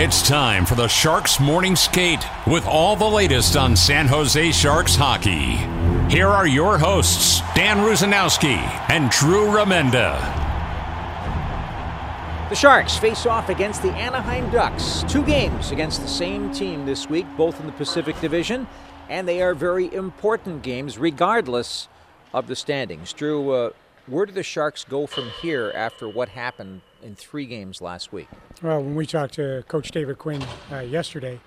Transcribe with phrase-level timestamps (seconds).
[0.00, 4.94] It's time for the Sharks Morning Skate with all the latest on San Jose Sharks
[4.94, 5.56] hockey.
[6.08, 8.58] Here are your hosts, Dan Rusinowski
[8.90, 10.16] and Drew Remenda.
[12.48, 15.02] The Sharks face off against the Anaheim Ducks.
[15.08, 18.68] Two games against the same team this week, both in the Pacific Division,
[19.08, 21.88] and they are very important games regardless
[22.32, 23.12] of the standings.
[23.12, 23.70] Drew, uh,
[24.06, 28.28] where do the Sharks go from here after what happened in three games last week?
[28.62, 31.40] Well, when we talked to Coach David Quinn uh, yesterday,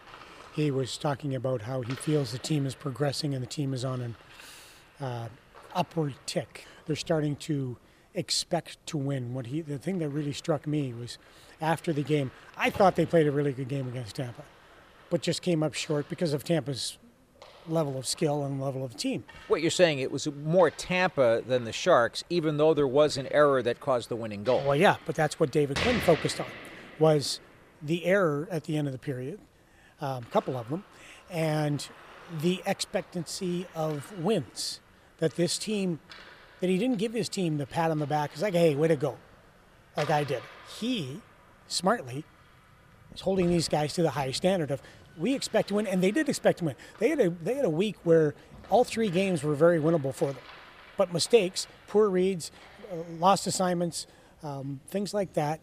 [0.55, 3.85] he was talking about how he feels the team is progressing and the team is
[3.85, 4.15] on an
[4.99, 5.27] uh,
[5.73, 6.65] upward tick.
[6.85, 7.77] They're starting to
[8.13, 9.33] expect to win.
[9.33, 11.17] What he, the thing that really struck me was
[11.61, 14.43] after the game, I thought they played a really good game against Tampa,
[15.09, 16.97] but just came up short because of Tampa's
[17.67, 19.23] level of skill and level of team.
[19.47, 23.27] What you're saying, it was more Tampa than the Sharks, even though there was an
[23.27, 24.63] error that caused the winning goal.
[24.65, 26.47] Well, yeah, but that's what David Quinn focused on,
[26.99, 27.39] was
[27.81, 29.39] the error at the end of the period,
[30.01, 30.83] a um, couple of them,
[31.29, 31.87] and
[32.41, 34.79] the expectancy of wins.
[35.19, 35.99] That this team,
[36.61, 38.31] that he didn't give his team the pat on the back.
[38.33, 39.17] It's like, hey, way to go,
[39.95, 40.41] like I did.
[40.79, 41.21] He,
[41.67, 42.23] smartly,
[43.13, 44.81] is holding these guys to the highest standard of
[45.17, 46.75] we expect to win, and they did expect to win.
[46.99, 48.33] They had a they had a week where
[48.69, 50.41] all three games were very winnable for them,
[50.97, 52.51] but mistakes, poor reads,
[52.91, 54.07] uh, lost assignments,
[54.43, 55.59] um, things like that.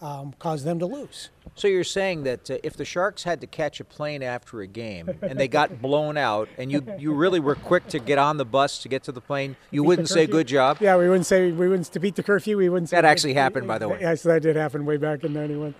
[0.00, 1.30] Um, caused them to lose.
[1.56, 4.66] So you're saying that uh, if the Sharks had to catch a plane after a
[4.68, 8.36] game and they got blown out, and you you really were quick to get on
[8.36, 10.76] the bus to get to the plane, you Beat wouldn't say good job.
[10.80, 12.56] Yeah, we wouldn't say we wouldn't to beat the curfew.
[12.56, 12.90] We wouldn't.
[12.90, 13.98] Say, That actually happened, by the way.
[14.00, 15.74] Yes, that did happen way back in '91.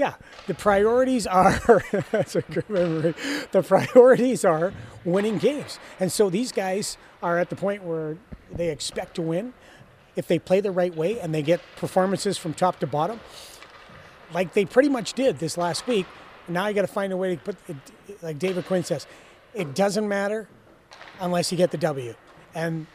[0.00, 0.14] Yeah,
[0.46, 1.60] the priorities are
[2.10, 3.14] that's a good memory.
[3.52, 4.72] The priorities are
[5.04, 8.16] winning games, and so these guys are at the point where
[8.50, 9.52] they expect to win.
[10.16, 13.20] If they play the right way and they get performances from top to bottom,
[14.32, 16.06] like they pretty much did this last week.
[16.48, 17.76] Now you got to find a way to put, it,
[18.22, 19.06] like David Quinn says,
[19.52, 20.48] it doesn't matter
[21.20, 22.14] unless you get the W.
[22.54, 22.86] And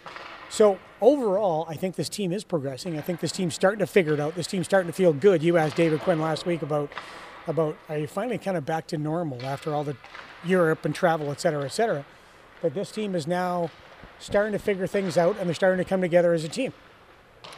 [0.49, 2.97] so overall, I think this team is progressing.
[2.97, 4.35] I think this team's starting to figure it out.
[4.35, 5.43] This team's starting to feel good.
[5.43, 6.89] You asked David Quinn last week about
[7.47, 9.95] about are you finally kind of back to normal after all the
[10.43, 12.05] Europe and travel, et cetera, et cetera.
[12.61, 13.69] But this team is now
[14.19, 16.73] starting to figure things out and they're starting to come together as a team.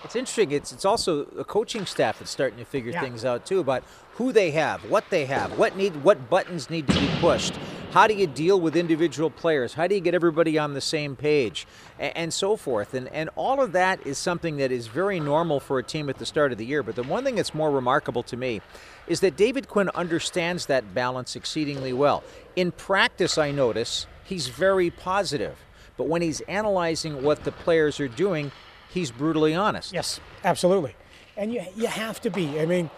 [0.04, 0.52] It's interesting.
[0.52, 3.02] It's it's also a coaching staff that's starting to figure Yeah.
[3.02, 3.84] things out too about
[4.16, 7.54] who they have, what they have, what need, what buttons need to be pushed.
[7.92, 9.74] How do you deal with individual players?
[9.74, 11.66] How do you get everybody on the same page,
[11.98, 12.94] and, and so forth?
[12.94, 16.18] And and all of that is something that is very normal for a team at
[16.18, 16.84] the start of the year.
[16.84, 18.62] But the one thing that's more remarkable to me
[19.08, 22.24] is that David Quinn understands that balance exceedingly well.
[22.58, 25.58] In practice, I notice he's very positive,
[25.96, 28.52] but when he's analyzing what the players are doing,
[28.90, 29.94] he's brutally honest.
[29.94, 30.94] Yes, absolutely.
[31.38, 32.60] And you, you have to be.
[32.60, 32.90] I mean,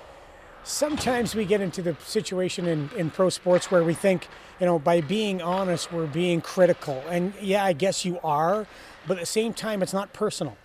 [0.64, 4.28] sometimes we get into the situation in, in pro sports where we think,
[4.60, 7.04] you know, by being honest, we're being critical.
[7.10, 8.68] And yeah, I guess you are,
[9.08, 10.58] but at the same time, it's not personal.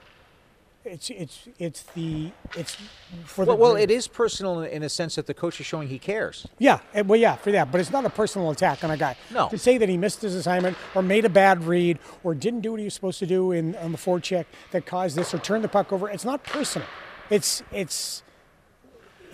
[0.84, 2.76] It's it's it's the it's
[3.24, 5.98] for the Well, it is personal in a sense that the coach is showing he
[5.98, 6.46] cares.
[6.58, 9.16] Yeah, eh, well, yeah, for that, but it's not a personal attack on a guy.
[9.30, 9.48] No.
[9.48, 12.72] To say that he missed his assignment or made a bad read or didn't do
[12.72, 15.64] what he was supposed to do in on the forecheck that caused this or turned
[15.64, 16.86] the puck over, it's not personal.
[17.30, 18.22] It's it's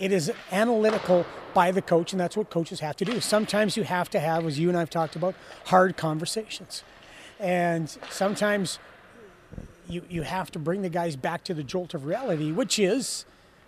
[0.01, 3.21] it is analytical by the coach, and that's what coaches have to do.
[3.21, 5.35] Sometimes you have to have, as you and I've talked about,
[5.65, 6.83] hard conversations,
[7.39, 8.79] and sometimes
[9.87, 13.25] you you have to bring the guys back to the jolt of reality, which is,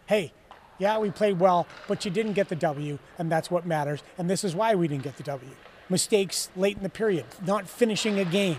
[0.08, 0.34] hey,
[0.80, 4.02] yeah, we played well, but you didn't get the W, and that's what matters.
[4.18, 5.52] And this is why we didn't get the W.
[5.90, 8.57] Mistakes late in the period, not finishing a game,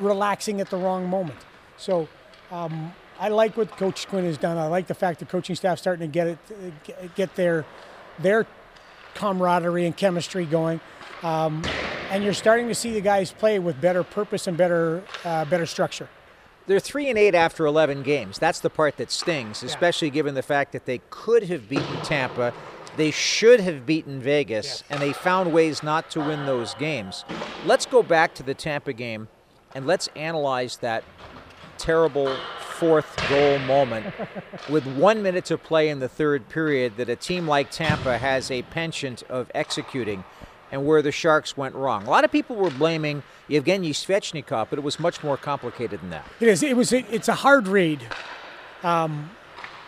[0.00, 1.38] relaxing at the wrong moment.
[1.76, 2.08] So
[2.50, 4.56] um, I like what Coach Quinn has done.
[4.56, 7.66] I like the fact the coaching staff starting to get it, get their
[8.18, 8.46] their
[9.14, 10.80] camaraderie and chemistry going.
[11.22, 11.62] Um,
[12.10, 15.66] and you're starting to see the guys play with better purpose and better uh, better
[15.66, 16.08] structure.
[16.66, 18.38] They're three and eight after 11 games.
[18.38, 22.54] That's the part that stings, especially given the fact that they could have beaten Tampa,
[22.96, 27.24] they should have beaten Vegas, and they found ways not to win those games.
[27.66, 29.28] Let's go back to the Tampa game,
[29.74, 31.02] and let's analyze that
[31.76, 32.36] terrible
[32.80, 34.06] fourth goal moment
[34.70, 38.50] with one minute to play in the third period that a team like Tampa has
[38.50, 40.24] a penchant of executing
[40.72, 42.06] and where the Sharks went wrong.
[42.06, 46.08] A lot of people were blaming Evgeny Svechnikov, but it was much more complicated than
[46.08, 46.26] that.
[46.40, 46.62] It is.
[46.62, 46.90] It was.
[46.94, 48.00] It's a hard read.
[48.82, 49.30] Um,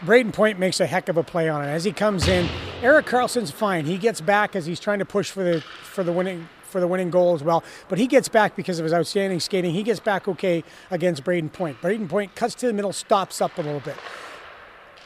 [0.02, 2.46] Brayden Point makes a heck of a play on it as he comes in.
[2.82, 3.86] Erik Karlsson's fine.
[3.86, 6.88] He gets back as he's trying to push for the for the winning for the
[6.88, 7.62] winning goal as well.
[7.88, 9.72] But he gets back because of his outstanding skating.
[9.72, 11.80] He gets back okay against Brayden Point.
[11.80, 13.96] Brayden Point cuts to the middle, stops up a little bit.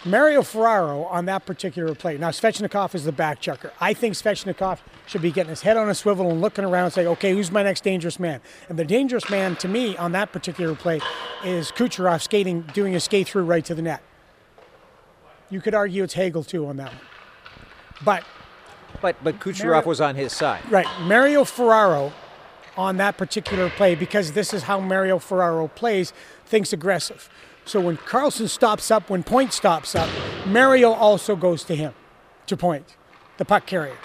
[0.05, 2.17] Mario Ferraro on that particular play.
[2.17, 3.73] Now, Svechnikov is the back checker.
[3.81, 6.93] I think Svechnikov should be getting his head on a swivel and looking around and
[6.93, 8.41] saying, okay, who's my next dangerous man?
[8.69, 11.01] And the dangerous man to me on that particular play
[11.45, 14.01] is Kucherov skating, doing a skate through right to the net.
[15.51, 17.01] You could argue it's Hagel too on that one.
[18.05, 18.25] But
[19.01, 20.63] but but Kucherov Mario, was on his side.
[20.71, 20.87] Right.
[21.03, 22.13] Mario Ferraro
[22.77, 26.13] on that particular play, because this is how Mario Ferraro plays,
[26.45, 27.31] thinks aggressive.
[27.65, 30.09] So when Karlsson stops up, when Point stops up,
[30.47, 31.95] Mario also goes to him,
[32.47, 32.97] to Point,
[33.39, 33.97] the puck carrier.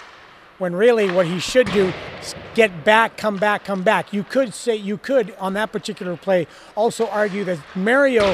[0.57, 1.91] When really what he should do
[2.21, 4.13] is get back, come back, come back.
[4.13, 8.33] You could say, you could on that particular play also argue that Mario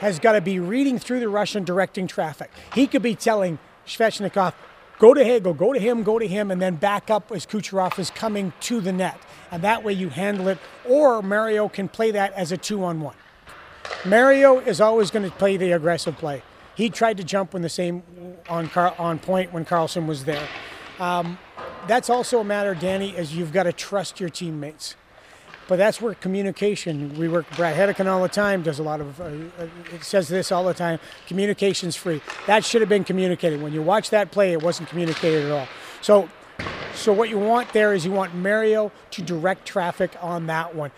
[0.00, 2.50] has got to be reading through the rush and directing traffic.
[2.74, 4.52] He could be telling Svechnikov,
[4.98, 7.98] go to Hagel, go to him, go to him, and then back up as Kucherov
[7.98, 9.18] is coming to the net.
[9.50, 10.58] And that way you handle it.
[10.88, 13.16] Or Mario can play that as a two on one.
[14.04, 16.42] Mario is always going to play the aggressive play.
[16.74, 18.02] He tried to jump when the same
[18.48, 20.46] on Car- on point when Karlsson was there.
[20.98, 21.38] Um,
[21.86, 24.96] that's also a matter, Danny, is you've got to trust your teammates.
[25.66, 27.16] But that's where communication.
[27.16, 27.46] We work.
[27.56, 29.20] Bret Hedican all the time does a lot of.
[29.20, 29.30] Uh,
[29.92, 30.98] it says this all the time.
[31.26, 32.20] Communication's free.
[32.46, 33.62] That should have been communicated.
[33.62, 35.68] When you watch that play, it wasn't communicated at all.
[36.02, 36.28] So,
[36.94, 40.90] so what you want there is you want Mario to direct traffic on that one.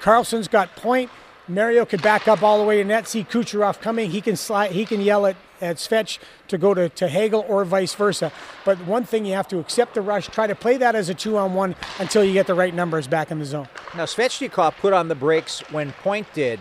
[0.00, 1.10] Karlsson's got point.
[1.48, 4.10] Mario could back up all the way to net, see Kucherov coming.
[4.10, 4.72] He can slide.
[4.72, 8.32] He can yell at at Svech to go to, to Hagel or vice versa.
[8.64, 11.14] But one thing you have to accept the rush, try to play that as a
[11.14, 13.68] two on one until you get the right numbers back in the zone.
[13.96, 16.60] Now, Svechnikov put on the brakes when Point did,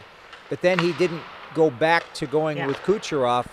[0.50, 1.22] but then he didn't
[1.54, 2.68] go back to going yeah.
[2.68, 3.46] with Kucherov.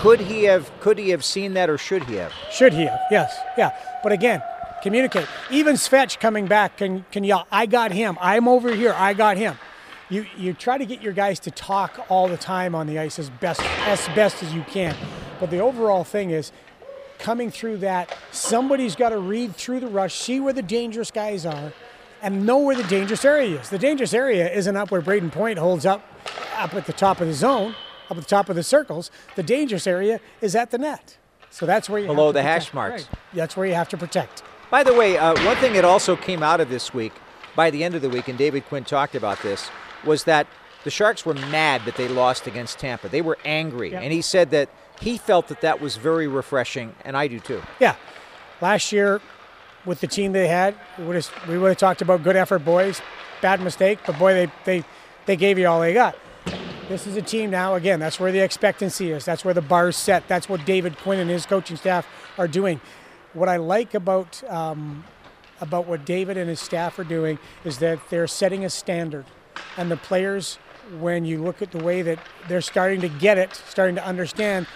[0.00, 2.32] Could he have could he have seen that or should he have?
[2.50, 3.00] Should he have?
[3.10, 3.38] Yes.
[3.56, 3.70] Yeah.
[4.02, 4.42] But again,
[4.82, 5.26] communicate.
[5.50, 8.18] Even Svech coming back can can yell, I got him.
[8.20, 8.92] I'm over here.
[8.92, 9.56] I got him
[10.10, 13.18] you you try to get your guys to talk all the time on the ice
[13.18, 14.96] as best as best as you can.
[15.40, 16.52] But the overall thing is
[17.18, 21.44] coming through that, somebody's got to read through the rush, see where the dangerous guys
[21.44, 21.72] are,
[22.22, 23.70] and know where the dangerous area is.
[23.70, 26.04] The dangerous area isn't up where Brayden Point holds up
[26.56, 27.74] up at the top of the zone,
[28.10, 29.10] up at the top of the circles.
[29.36, 31.18] The dangerous area is at the net.
[31.50, 32.64] So that's where you below the protect.
[32.64, 33.02] hash marks.
[33.04, 33.10] Right.
[33.34, 34.42] That's where you have to protect.
[34.70, 37.12] By the way, uh, one thing that also came out of this week,
[37.58, 39.68] by the end of the week, and David Quinn talked about this,
[40.04, 40.46] was that
[40.84, 43.08] the Sharks were mad that they lost against Tampa.
[43.08, 43.90] They were angry.
[43.90, 44.00] Yep.
[44.00, 44.68] And he said that
[45.00, 47.60] he felt that that was very refreshing, and I do too.
[47.80, 47.96] Yeah.
[48.60, 49.20] Last year,
[49.84, 52.60] with the team they had, we would have, we would have talked about good effort,
[52.60, 53.02] boys.
[53.42, 54.84] Bad mistake, but boy, they, they,
[55.26, 56.16] they gave you all they got.
[56.88, 59.24] This is a team now, again, that's where the expectancy is.
[59.24, 60.28] That's where the bar's set.
[60.28, 62.06] That's what David Quinn and his coaching staff
[62.38, 62.80] are doing.
[63.32, 65.02] What I like about, um,
[65.60, 69.24] about what David and his staff are doing is that they're setting a standard
[69.76, 70.58] and the players,
[70.98, 72.18] when you look at the way that
[72.48, 74.66] they're starting to get it, starting to understand,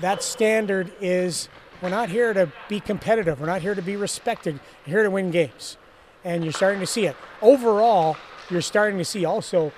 [0.00, 1.48] that standard is
[1.80, 3.40] we're not here to be competitive.
[3.40, 4.60] We're not here to be respected.
[4.86, 5.76] We're here to win games.
[6.24, 7.16] And you're starting to see it.
[7.40, 8.16] Overall,
[8.50, 9.72] you're starting to see also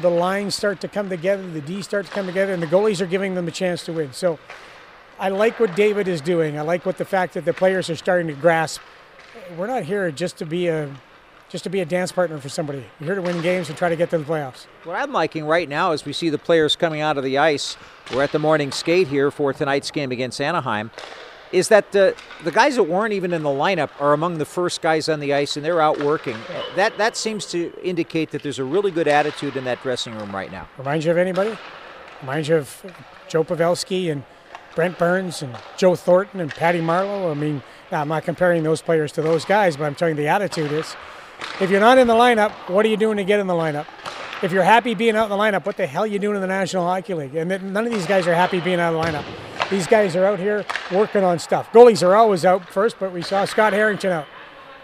[0.00, 3.00] the lines start to come together, the D start to come together, and the goalies
[3.00, 4.12] are giving them a chance to win.
[4.12, 4.38] So
[5.18, 6.58] I like what David is doing.
[6.58, 8.82] I like what the fact that the players are starting to grasp.
[9.56, 10.94] We're not here just to be a
[11.48, 12.84] just to be a dance partner for somebody.
[12.98, 14.66] You're here to win games and try to get to the playoffs.
[14.82, 17.76] What I'm liking right now is we see the players coming out of the ice.
[18.12, 20.90] We're at the morning skate here for tonight's game against Anaheim.
[21.52, 24.82] Is that the the guys that weren't even in the lineup are among the first
[24.82, 26.36] guys on the ice and they're out working.
[26.74, 30.34] That that seems to indicate that there's a really good attitude in that dressing room
[30.34, 30.68] right now.
[30.76, 31.56] Reminds you of anybody?
[32.22, 32.94] Reminds you of
[33.28, 34.24] Joe Pavelski and
[34.76, 37.30] Brent Burns and Joe Thornton and Patty Marleau.
[37.30, 40.28] I mean, I'm not comparing those players to those guys, but I'm telling you the
[40.28, 40.94] attitude is
[41.60, 43.86] if you're not in the lineup, what are you doing to get in the lineup?
[44.42, 46.42] If you're happy being out in the lineup, what the hell are you doing in
[46.42, 47.34] the National Hockey League?
[47.34, 49.24] And none of these guys are happy being out of the lineup.
[49.70, 51.72] These guys are out here working on stuff.
[51.72, 54.26] Goalies are always out first, but we saw Scott Harrington out.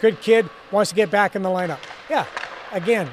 [0.01, 1.79] Good kid, wants to get back in the lineup.
[2.09, 2.27] Yeah,
[2.73, 3.11] again,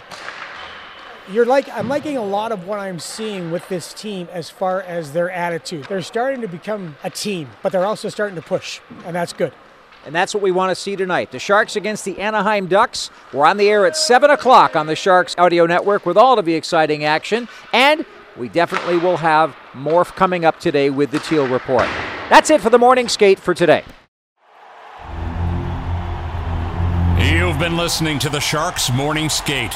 [1.31, 4.81] you're like I'm liking a lot of what I'm seeing with this team as far
[4.81, 5.85] as their attitude.
[5.85, 9.53] They're starting to become a team, but they're also starting to push, and that's good.
[10.05, 11.31] And that's what we want to see tonight.
[11.31, 13.11] The Sharks against the Anaheim Ducks.
[13.33, 16.45] We're on the air at 7 o'clock on the Sharks Audio Network with all of
[16.45, 17.49] the exciting action.
[17.73, 18.05] And
[18.37, 21.87] we definitely will have more coming up today with the Teal Report.
[22.29, 23.83] That's it for the morning skate for today.
[27.19, 29.75] You've been listening to the Sharks Morning Skate.